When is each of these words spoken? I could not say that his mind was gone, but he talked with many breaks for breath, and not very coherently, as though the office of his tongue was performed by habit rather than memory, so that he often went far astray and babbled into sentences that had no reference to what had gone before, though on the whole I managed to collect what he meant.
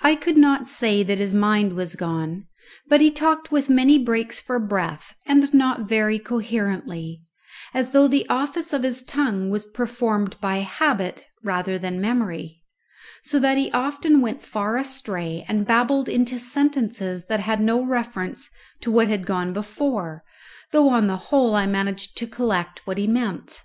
I 0.00 0.16
could 0.16 0.36
not 0.36 0.66
say 0.66 1.04
that 1.04 1.18
his 1.18 1.34
mind 1.34 1.74
was 1.74 1.94
gone, 1.94 2.48
but 2.88 3.00
he 3.00 3.12
talked 3.12 3.52
with 3.52 3.70
many 3.70 3.96
breaks 3.96 4.40
for 4.40 4.58
breath, 4.58 5.14
and 5.24 5.54
not 5.54 5.88
very 5.88 6.18
coherently, 6.18 7.22
as 7.72 7.92
though 7.92 8.08
the 8.08 8.28
office 8.28 8.72
of 8.72 8.82
his 8.82 9.04
tongue 9.04 9.48
was 9.48 9.66
performed 9.66 10.34
by 10.40 10.56
habit 10.58 11.28
rather 11.44 11.78
than 11.78 12.00
memory, 12.00 12.64
so 13.22 13.38
that 13.38 13.56
he 13.56 13.70
often 13.70 14.20
went 14.20 14.42
far 14.42 14.76
astray 14.76 15.44
and 15.46 15.64
babbled 15.64 16.08
into 16.08 16.36
sentences 16.40 17.26
that 17.26 17.38
had 17.38 17.60
no 17.60 17.80
reference 17.84 18.50
to 18.80 18.90
what 18.90 19.06
had 19.06 19.26
gone 19.26 19.52
before, 19.52 20.24
though 20.72 20.88
on 20.88 21.06
the 21.06 21.16
whole 21.28 21.54
I 21.54 21.66
managed 21.66 22.18
to 22.18 22.26
collect 22.26 22.84
what 22.84 22.98
he 22.98 23.06
meant. 23.06 23.62